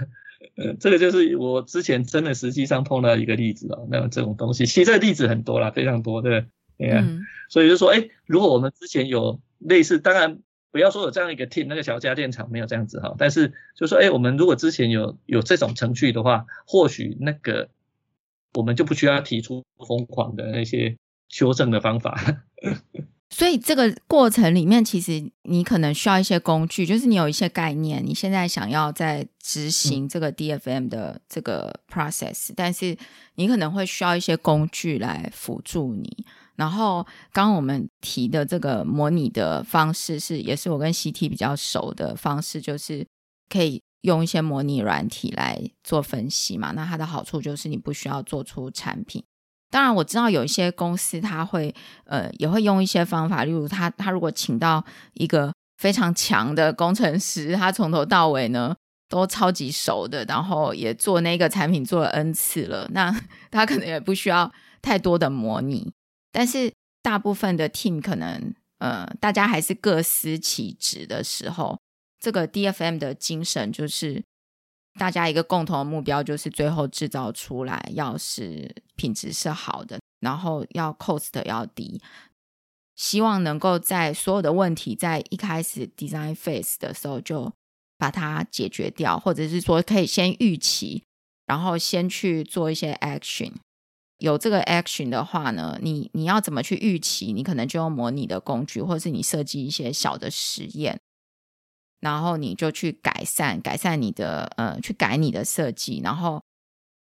[0.57, 6.47] 呃，这个就是我之前真的实际上碰到一个例子哦，那这种东西，其实这个例子很多啦，非常多，对，
[6.79, 7.07] 对啊，
[7.49, 10.41] 所以就说，哎，如果我们之前有类似，当然。
[10.73, 17.69] 不要说有这样一个 team，那个小家电厂没有这样子哈，但是就说，哎，我们如果之前有有这种程序的话，或许那个
[18.55, 20.97] 我们就不需要提出疯狂的那些
[21.29, 22.47] 修正的方法。
[23.35, 32.95] 所以这个过程里面，其实你可能需要一些工具，就是你有一些概念，你现在想要在执行这个 DFM 的这个 process，但是
[33.37, 36.27] 你可能会需要一些工具来辅助你。
[36.57, 43.05] 然后刚刚我们提的这个模拟的方式是，也是我跟 CT 比较熟的方式，就是
[43.49, 46.73] 可以用一些模拟软体来做分析嘛。
[46.73, 49.25] 那它的好处就是你不需要做出产品。
[49.73, 58.77] 当然我知道有一些公司他会呃也会用一些方法，例如他他如果请到一个非常强的工程师，他从头到尾呢
[59.09, 63.11] 都超级熟的，然后也做那个产品做了 N 次了，那
[63.51, 65.91] 他可能也不需要太多的模拟。
[66.31, 66.71] 但是
[67.03, 71.81] 大部分的 team 可能呃大家还是各司其职的时候，
[72.21, 74.23] 这个 DFM 的精神就是。
[74.99, 82.01] 大家一个共同的目标就是最后制造出来要是品质是好的，然后要 cost 要低，
[82.95, 87.53] 希望能够在所有的问题在一开始 design phase 的时候就
[87.97, 91.03] 把它解决掉，或者是说可以先预期，
[91.47, 93.53] 然后先去做一些 action。
[94.19, 97.33] 有这个 action 的话呢，你你要怎么去预期？
[97.33, 101.01] 你可能就用模拟的工具，或是你设计一些小的实验。
[102.03, 106.43] 然后你就去改善，改善你的呃，去改你的设计，然后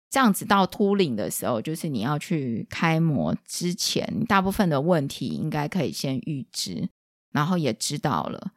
[0.10, 6.90] 这样子到秃领的时候，就是你要去开模之前，大部分的问题应该可以先预知，
[7.32, 8.52] 然后也知道了。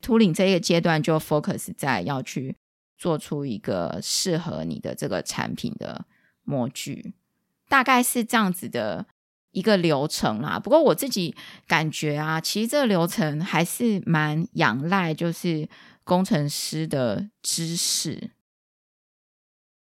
[0.00, 2.56] 秃领这一个阶段就 focus 在要去
[2.96, 6.06] 做出一个适合你的这个产品的
[6.44, 7.12] 模具，
[7.68, 9.06] 大概是这样子的
[9.52, 10.58] 一个流程啦。
[10.58, 11.34] 不过我自己
[11.66, 15.68] 感觉啊，其实这个流程还是蛮仰赖，就是。
[16.04, 18.32] 工程师的知识，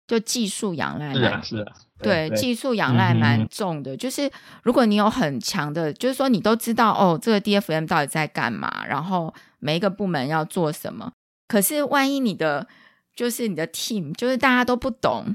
[0.06, 3.96] 就技术仰赖，是啊，是啊，对，技术仰赖蛮重的。
[3.96, 4.30] 就是
[4.62, 11.10] 如果你有很强的，就是说你都知道哦，这个 DFM 到底在干嘛，然后每一个部门要做什么。
[11.48, 12.68] 可是万一你的
[13.12, 15.34] 就是你的 team，就是大家都不懂，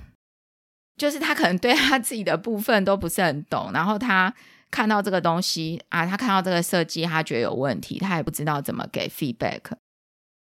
[0.98, 4.34] 就是他可能对他自己的部分都不是很懂，然后他
[4.70, 9.60] 看到这个东西啊，他看到这个设计，他觉得有问题，他也不知道怎么给 feedback。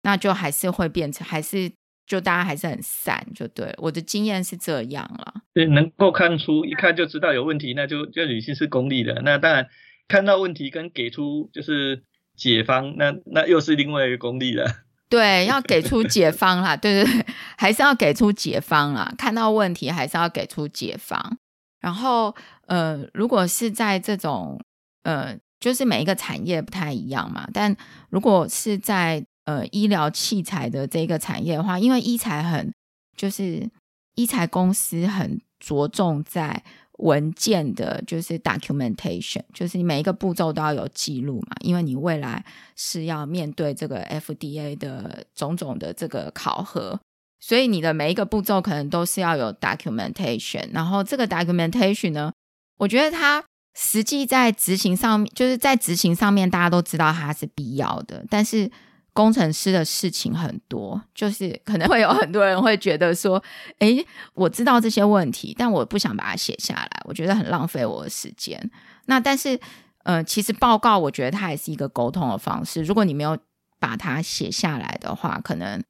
[0.03, 1.71] 那就还是会变成，还是
[2.05, 3.73] 就大家还是很散，就对。
[3.77, 5.35] 我的经验是这样了。
[5.53, 9.21] 对，能够看出一看就知道有问题，那就就女性是功利的。
[9.23, 9.69] 那当然
[10.09, 12.03] 看到问题跟给出就是
[12.35, 14.65] 解方，那那又是另外一个功利了。
[15.13, 19.13] 对，要给出解 方啦，对对对，还是要给出解方啦。
[19.15, 21.37] 看到问题还是要给出解方。
[21.79, 24.59] 然后呃，如果是在这种
[25.03, 27.75] 呃，就是每一个产业不太一样嘛，但
[28.09, 32.73] 如果是在呃，医疗器材的这个产业的话，因为医材很
[33.15, 33.69] 就是
[34.15, 36.63] 医材公司很着重在
[36.99, 46.99] 文件的，就是 documentation，就是你每一个步骤都要有记录嘛，因为你未来是要面对这个 FDA 的种种的这个考核，
[47.39, 50.69] 所以你的每一个步骤可能都是要有 documentation。
[50.71, 52.31] 然后这个 documentation 呢，
[52.77, 53.43] 我觉得它
[53.75, 58.69] 实际在执行上面，就是在执行上面，大家都知道它是必要的，但是。
[59.13, 63.41] 工程师的事情很多，就是可能会有很多人会觉得说
[63.79, 68.71] ：“诶，我知道这些问题，但我不想把它写下来，我觉得很浪费我的时间。”
[69.05, 69.59] 那但是，
[70.03, 72.81] 呃，其实报告我觉得它也是一个沟通的方式。
[72.81, 73.37] 如果你没有
[73.79, 75.83] 把它写下来的话，可能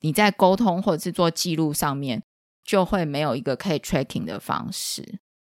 [0.00, 2.22] 你在沟通或者是做记录上面
[2.64, 5.18] 就会没有一个可以 tracking 的方式。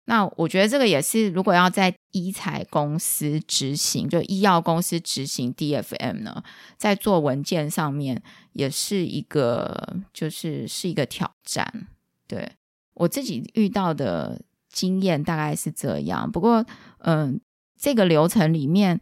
[0.09, 6.41] 那我觉得这个也是，如果要在医材公司执行，就医药公司执行 DFM 呢，
[6.77, 11.87] 在做文件上面也是一个，就是是一个挑战。
[12.25, 12.53] 对
[12.93, 14.41] 我自己遇到的
[14.71, 16.31] 经验大概是这样。
[16.31, 16.65] 不过，
[16.99, 17.41] 嗯，
[17.77, 19.01] 这个流程里面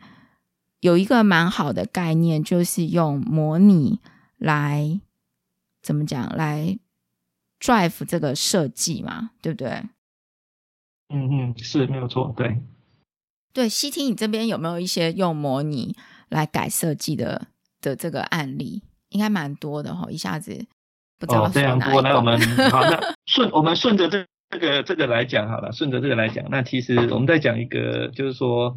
[0.80, 4.00] 有一个蛮好的概念，就是用模拟
[4.38, 5.00] 来
[5.84, 6.80] 怎么讲来
[7.60, 9.84] drive 这个设计嘛，对不对？
[11.10, 12.58] 嗯嗯，是没有错，对，
[13.54, 13.70] 对。
[13.70, 15.96] 西听，你这边有没有一些用模拟
[16.30, 17.48] 来改设计的
[17.80, 18.82] 的这个案例？
[19.10, 20.66] 应该蛮多的哈，一下子
[21.20, 22.02] 不知道非常多。
[22.02, 22.40] 那我们
[22.72, 26.44] 好，那 顺我们顺着这这个这个来讲好了，顺着这个来讲。
[26.50, 28.76] 那其实我们在讲一个，就是说，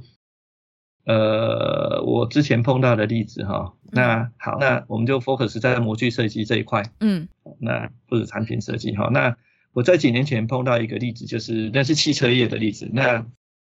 [1.07, 3.73] 呃，我之前碰到的例子哈。
[3.91, 7.27] 那好，那我们就 focus 在模具设计这一块，嗯，
[7.59, 9.35] 那或者产品设计哈，那。
[9.73, 12.89] 我在几年前碰到一个例子，就是那是汽车业的例子。
[12.93, 13.25] 那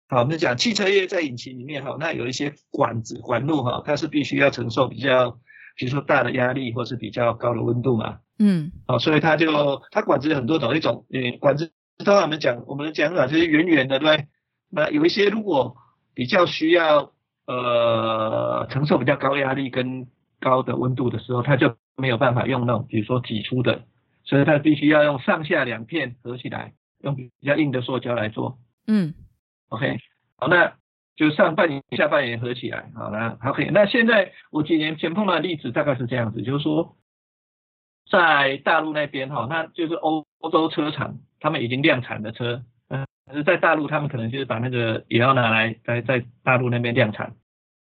[0.09, 5.31] 好，我们讲汽车业在引擎里面哈，那有一些管子管路哈，它是必须要承受比较，
[5.77, 8.19] 比如说大的压力或是比较高的温度嘛。
[8.39, 14.27] 嗯，好，所以它就它管子有很多种，一种嗯管子，通常我们讲我们的讲法就是圆圆的，对？
[14.69, 15.77] 那有一些如果
[16.13, 17.13] 比较需要
[17.47, 20.07] 呃承受比较高压力跟
[20.39, 23.83] 高的温度的时候，它就没有办法用那种比如说挤出的，
[24.33, 26.73] 所以它必须要用上下两片合起来，
[27.03, 28.57] 用比较硬的塑胶来做。
[28.87, 29.13] 嗯
[29.69, 29.99] ，OK，
[30.37, 30.73] 好，那
[31.15, 36.97] 就上半年下半年合起来，好，那 OK，那现在我几年前碰到的例子大概是这样子，就是说
[38.09, 42.63] 在大陆那边哈，那就是欧欧洲车厂他们已经量产的车。
[42.89, 47.35] 嗯可是，在大陆，他们可能就是把那个也要拿来在在大陆那边量产，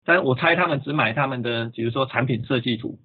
[0.03, 2.99] 但我猜他们只买他们的，比如说产品设计图，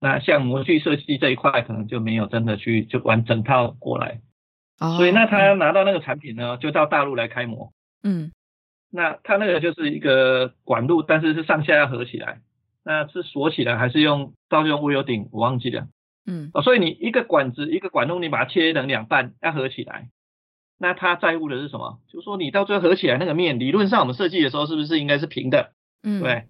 [0.00, 4.20] 那像模具设计这一块，可能就没有真的去就完整套过来，
[4.78, 7.72] 所以那他拿到那个产品呢，就到大陆来开模，
[8.02, 8.32] 嗯，
[8.90, 12.40] 那他那个就是一个管路，但是是上下要合起来，
[12.84, 15.88] 那是锁起来还是用到用无油顶，我忘记了，
[16.26, 20.08] 嗯，哦，所以你一个管子一个管路，你把它切成两半，要合起来。
[20.80, 21.98] 那他在乎的是什么？
[22.06, 25.72] 就是说你到最后合起来那个面，理论上我们设计的时候是不是应该是平的？
[26.04, 26.44] 嗯，对，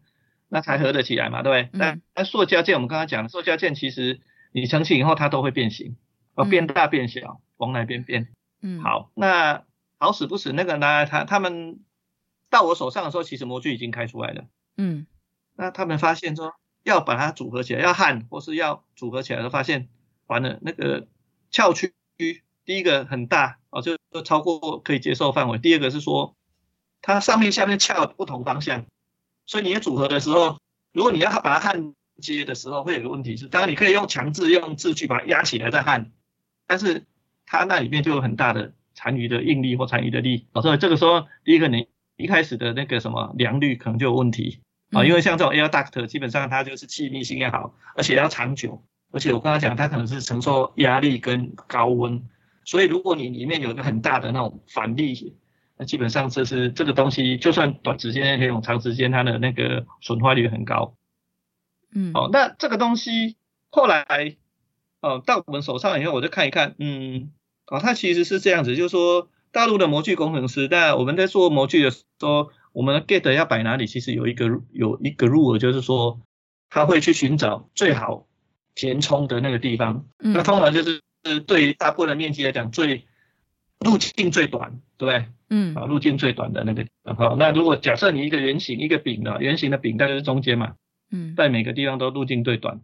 [0.48, 1.78] 那才合得起来嘛，对不对？
[1.78, 4.20] 那那塑胶件我们刚刚讲的，塑胶件其实
[4.52, 5.96] 你成型以后它都会变形，
[6.34, 8.28] 哦，变大变小，往哪边变？
[8.60, 9.64] 嗯，好，那
[9.98, 11.06] 好死不死那个呢？
[11.06, 11.80] 他他们
[12.50, 14.44] 到我手上的时候，其实模具已经开出来了。
[14.76, 15.06] 嗯，
[15.56, 19.88] 那他们发现说要把它组合起来，要焊或是要组合起来，都发现
[20.26, 21.06] 完了那个
[21.50, 21.94] 翘曲。
[22.64, 25.56] 第一个很大哦，就就超过可以接受范围。
[25.58, 26.36] 第二个是说，
[27.00, 28.84] 它上面下面翘不同方向，
[29.48, 30.60] 所以你组合的时候，
[30.92, 36.12] 如果你要把它焊接的时候，会有个问题是，当然你可以用强制用字去把它压起来再焊，
[36.66, 37.04] 但是
[37.46, 44.60] 它那里面就有很大的残余的应力或残余的力，所以这个时候第一个你一开始的那个什么良率可能就有问题。
[44.92, 52.22] 啊，因为像这种 air duct 基本上它就是气密性要好，而且要长久，而且我刚刚讲它可能是承受压力跟高温。
[52.64, 55.36] 所以，如果你里面有一个很大的那种反力，
[55.78, 60.94] 那基本上这是这个东西，就算短时间可以用，长时间它的那个损坏率很高。
[61.94, 63.36] 嗯，哦，那这个东西
[63.70, 64.36] 后来，
[65.00, 67.30] 哦，到我们手上以后，我就看一看，嗯，
[67.66, 76.20] 哦，它其实是这样子，就是说大陆的模具工程师，那我们在做模具的时候，我们的 gate 要摆哪里，其实有一个有一个 rule，就是说
[76.68, 78.26] 他会去寻找最好
[78.74, 81.00] 填充的那个地方，那通常就是。
[81.24, 83.04] 是对于大部分的面积来讲，最
[83.80, 85.26] 路径最短，对不对？
[85.50, 86.86] 嗯，啊，路径最短的那个。
[87.14, 90.74] 好，那如果假设你一个圆形，一个饼的，圆形的饼大概是中间嘛，
[91.10, 92.80] 嗯，在每个地方都路径最短。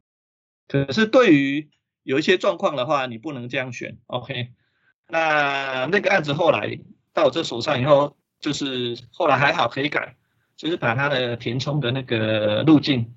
[0.68, 1.68] 可是对于
[2.04, 3.98] 有一些状况的话，你不能这样选。
[4.06, 4.48] OK，
[5.08, 6.78] 那那个案子后来
[7.12, 10.16] 到我这手上以后，就是后来还好可以改，
[10.56, 13.12] 就是把它的填充的那个路径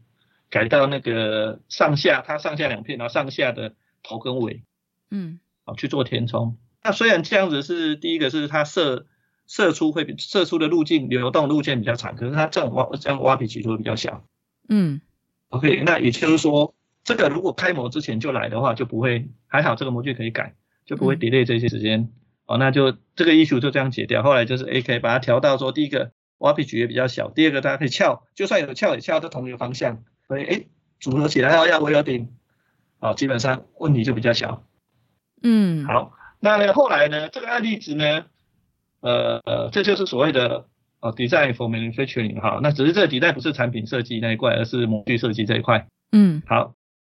[0.49, 4.63] 改到那个上下，它上下两片，然后上下的头跟尾。
[5.09, 6.57] 嗯，好去做填充。
[6.84, 9.05] 那虽然这样子是第一个是它射
[9.45, 14.25] 射出会比射出的路径流动路径比较长，可是它这样挖这样挖鼻其实会比较小。
[14.69, 15.01] 嗯
[15.49, 20.55] ，OK，那也就是说，这个如果开模之前就来的话，就不会还好，这个模具可以改，
[20.86, 22.11] 就不会 delay 这些时间。
[22.45, 24.23] 哦，那就这个 issue 就这样解掉。
[24.23, 30.65] 后来就是 AK 把它调到说，第一个挖鼻距也比较小，第二个大家可以翘，就算有翘也翘在同一个方向，所以哎
[30.99, 32.30] 组合起来要要围有顶，
[32.99, 34.63] 哦，基本上问题就比较小。
[35.43, 37.29] 嗯，好，那呢后来呢？
[37.29, 38.25] 这个案例值呢？
[38.99, 40.65] 呃呃，这就是所谓的
[40.99, 42.59] 哦，design for manufacturing 哈。
[42.61, 45.88] 那只是这个 design 不是产品设计那一块，而是模具设计这一块。
[46.11, 46.73] 嗯，好。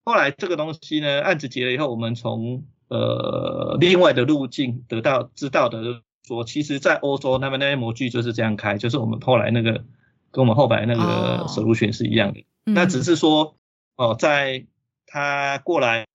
[0.04, 9.84] 后来这个东西呢，案子结了以后，我们从呃另外的路径得到知道的说，其实在欧洲那边那些模具就是这样开，就是我们后来那个
[10.32, 12.46] 跟我们后来那个 solution 是一样的。
[12.66, 13.56] 那只是说
[13.96, 14.66] 哦，在
[15.06, 16.08] 他过来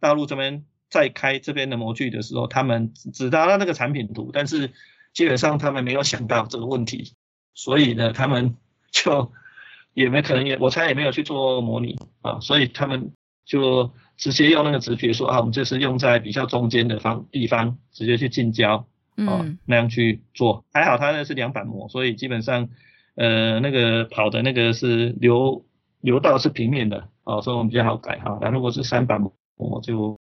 [0.00, 0.64] 大陆这边。
[0.90, 4.72] 在开这边的模具的时候，他们只拿到那个产品图，但是
[5.14, 7.14] 基本上他们没有想到这个问题，
[7.54, 8.56] 所以呢，他们
[8.90, 9.32] 就
[9.94, 13.12] 也没可能也，我猜也没有去做模拟啊，所以他们
[13.44, 18.86] 就直接用那个直觉说啊，我们这是用在比较中间的方地方，直接去近焦，
[19.16, 22.68] 啊，那样去做，还好它那是两板模，所以基本上
[23.14, 25.64] 呃那个跑的那个是流
[26.00, 30.19] 流道是平面的，啊，所以我们比较好改哈，那如果是三板模就。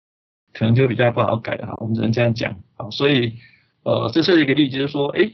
[0.59, 2.89] 可能就比较不好改了哈，我们只能这样讲啊。
[2.91, 3.35] 所以，
[3.83, 5.33] 呃，这是一个例子，就是说，哎，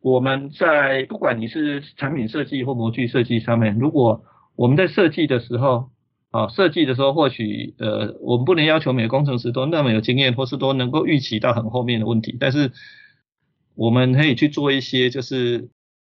[0.00, 4.22] 我们在不管你是产品设计或模具设计上面，如果
[4.56, 5.90] 我们在设计的时候，
[6.30, 12.36] 啊，设计的时候或许，呃，我们不能要求每个工程师都那么有经验，或是都能够预期到很后面的问题。
[12.38, 12.70] 但是，
[13.74, 15.70] 我们可以去做一些就是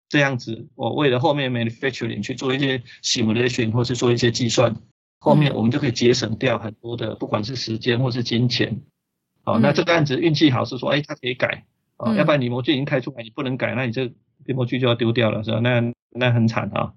[0.09, 4.75] 这样子，我为了后面 manufacturing 去做一些 simulation 或是做一些计算，
[5.19, 8.81] 后面我们就可以节省掉很多的，不管是时间或是金钱。
[9.43, 11.65] 好，那这个案子运气好是说，哎，它可以改，
[11.97, 14.11] 哦，要不然你模具已经开出来，你不能改，那你这
[14.53, 15.59] 模具就要丢掉了，是吧？
[15.59, 16.93] 那那很惨啊。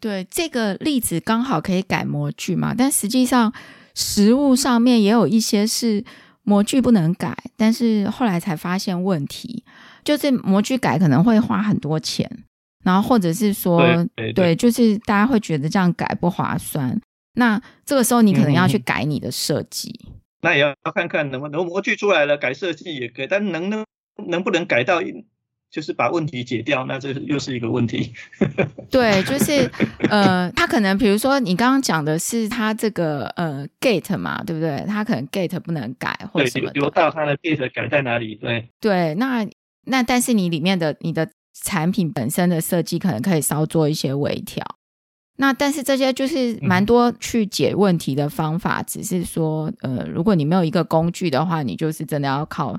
[0.00, 3.52] 对，这个例子刚好可以改模具嘛，但实际上
[3.94, 6.02] 实物上面也有一些是
[6.42, 9.62] 模具不能改，但是后来才发现问题，
[10.02, 12.44] 就是模具改可能会花很多钱，
[12.82, 13.82] 然后或者是说，
[14.34, 16.98] 对，就是大家会觉得这样改不划算，
[17.34, 19.98] 那这个时候你可能要去改你的设计。
[20.42, 23.84] 那也要看看能不能模具出来了，改设计也可以，但能能
[24.28, 25.00] 能不能改到，
[25.70, 28.12] 就是把问题解掉，那这又是一个问题。
[28.90, 29.70] 对，就是
[30.08, 34.82] 呃，他可能比如说你刚刚讲的是他这个呃 gate 嘛，对不对？
[34.88, 38.34] 他可能 gate 不能改或什么，流到他的 gate 改在哪里？
[38.36, 39.46] 对对，那
[39.84, 44.64] 那但是你里面的你的产品本身的设计可能可以稍做一些微调。
[45.40, 52.78] 那但是这些就是蛮多去解问题的方法，只是说，呃，如果你没有一个工具的话，你就是真的要靠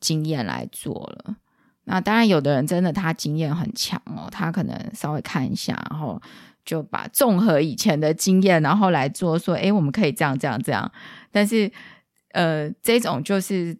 [0.00, 1.36] 经验来做了。
[1.84, 6.18] 那当然，有的人真的他经验很强哦，他可能稍微看一下，然后
[6.64, 10.90] 就把综合以前的经验，然后来做，说，哎，我们可以这样这样这样。
[11.30, 11.70] 但是，
[12.32, 13.76] 呃，这种就是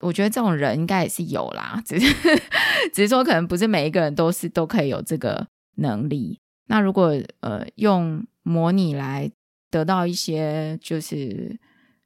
[0.00, 2.14] 我觉得这种人应该也是有啦，只是
[2.94, 5.46] 只是说可能不是每一个人都是都可以有这个
[5.76, 6.40] 能力。
[6.68, 9.30] 那如果呃用模拟来
[9.70, 11.58] 得到一些就是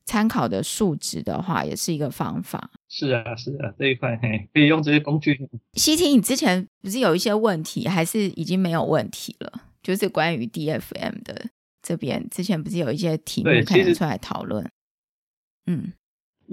[0.04, 2.70] 参考的数值的话，也是一个方法。
[2.88, 5.48] 是啊，是啊，这一块嘿可以用这些工具。
[5.74, 9.52] 西提，你之前不是有一些问题，还是已经没有问题了？
[9.82, 11.46] 就是关于 DFM 的
[11.82, 14.68] 这边，之前不是有一些题目可以出来讨论？
[15.66, 15.92] 嗯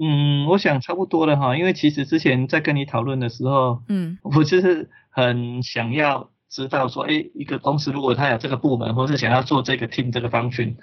[0.00, 6.30] 嗯，我想差不多了哈，因为其实之前在跟你讨论的时候，嗯，我就是很想要。
[6.50, 10.74] 知道说，哎，一个公司如果他有这个部门，或是想要做这个 team 这个 function，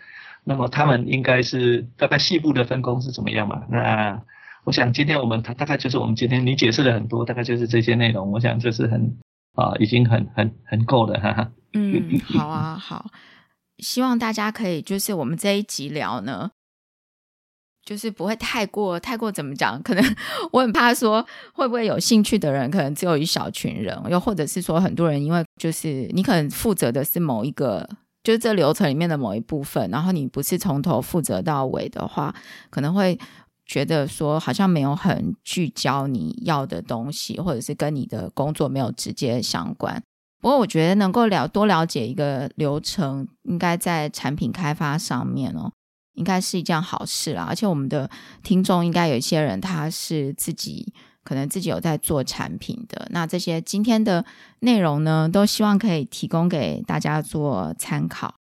[0.45, 3.63] 那么他们应该是大概细部的分工是怎么样嘛？
[3.69, 4.23] 那
[4.63, 8.31] 我想今天我们大大概就是我们今天你解释了很多，大概就是这些内容。
[8.31, 9.17] 我想这是很
[9.55, 11.51] 啊，已经很很很够了，哈哈。
[11.73, 13.05] 嗯，好啊，好，
[13.79, 16.51] 希望大家可以就是我们这一集聊呢。
[17.87, 19.81] 就是不会太过太过怎么讲？
[19.81, 20.15] 可能
[20.51, 27.87] 我很怕说会不会有兴趣的人，可能只有一小群人，又或者是说很多人，因为就是你可能负责的是某一个，
[28.23, 32.35] 就是这流程里面的某一部分，然后你不是从头负责到尾的话，
[32.69, 33.17] 可能会
[33.65, 40.03] 觉得说好像没有很聚焦你要的东西，或者是跟你的工作没有直接相关。
[40.41, 45.71] 不过我觉得能够了多了解一个流程，应该在产品开发上面哦。
[46.17, 48.09] 应该是一件好事啦，而且我们的
[48.43, 50.93] 听众应该有一些人，他是自己
[51.23, 53.07] 可能自己有在做产品的。
[53.11, 54.25] 那这些今天的
[54.59, 58.33] 内容呢，都希望可以提供给大家做参考。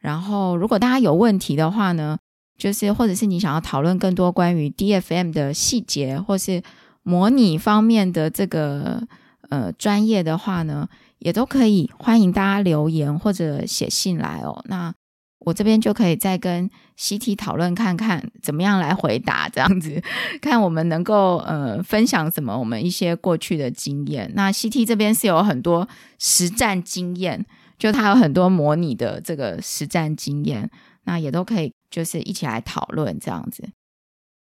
[0.00, 2.18] 然后，如果大家有问题的话呢，
[2.56, 6.62] 就是或者是你想要讨论更多关于 DFM 的细节，或是
[7.02, 9.06] 模拟方面的这个
[9.50, 14.64] 呃专业的话呢，也都可以欢迎大家留言或者写信来哦。
[14.68, 14.92] 那
[15.40, 20.02] 我这边就可以再跟习题讨论看看怎么样来回答这样子，
[20.40, 24.30] 看我们能够呃分享什么我们一些过去的经验。
[24.34, 25.88] 那习题这边是有很多
[26.18, 27.44] 实战经验，
[27.78, 30.70] 就他有很多模拟的这个实战经验，
[31.04, 33.70] 那也都可以就是一起来讨论这样子。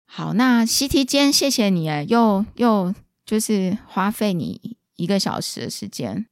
[0.07, 2.93] 好，那习题间谢谢你哎，又又
[3.25, 6.27] 就是花费你一个小时的时间。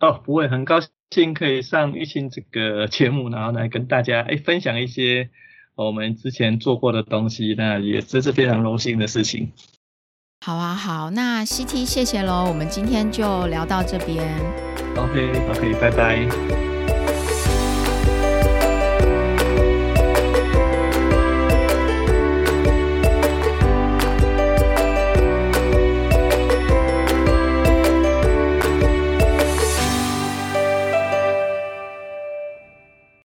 [0.00, 0.90] 哦，不会，很高兴。
[1.34, 5.30] 可以上玉清这个节目，然后来跟大家哎分享一些
[5.74, 9.52] 我们之前做过的东西，那也真是非常荣幸的事情。
[10.44, 14.24] 好啊，好，那 CT 谢谢喽，我们今天就聊到这边。
[14.96, 16.73] OK，OK，拜拜。